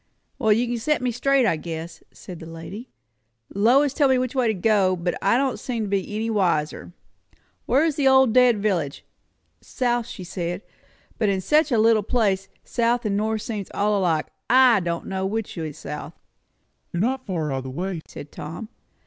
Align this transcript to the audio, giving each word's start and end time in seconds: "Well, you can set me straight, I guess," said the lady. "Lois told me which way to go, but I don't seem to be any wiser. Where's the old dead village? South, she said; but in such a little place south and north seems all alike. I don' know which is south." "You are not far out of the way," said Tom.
"Well, 0.39 0.51
you 0.51 0.65
can 0.65 0.79
set 0.79 1.03
me 1.03 1.11
straight, 1.11 1.45
I 1.45 1.57
guess," 1.57 2.01
said 2.11 2.39
the 2.39 2.47
lady. 2.47 2.89
"Lois 3.53 3.93
told 3.93 4.09
me 4.09 4.17
which 4.17 4.33
way 4.33 4.47
to 4.47 4.53
go, 4.55 4.95
but 4.95 5.13
I 5.21 5.37
don't 5.37 5.59
seem 5.59 5.83
to 5.83 5.87
be 5.89 6.15
any 6.15 6.27
wiser. 6.27 6.91
Where's 7.67 7.97
the 7.97 8.07
old 8.07 8.33
dead 8.33 8.57
village? 8.57 9.05
South, 9.61 10.07
she 10.07 10.23
said; 10.23 10.63
but 11.19 11.29
in 11.29 11.39
such 11.39 11.71
a 11.71 11.77
little 11.77 12.01
place 12.01 12.47
south 12.63 13.05
and 13.05 13.15
north 13.15 13.43
seems 13.43 13.69
all 13.75 13.95
alike. 13.99 14.25
I 14.49 14.79
don' 14.79 15.07
know 15.07 15.23
which 15.27 15.55
is 15.55 15.77
south." 15.77 16.13
"You 16.91 16.97
are 16.97 17.01
not 17.01 17.27
far 17.27 17.51
out 17.53 17.57
of 17.59 17.63
the 17.65 17.69
way," 17.69 18.01
said 18.07 18.31
Tom. 18.31 18.69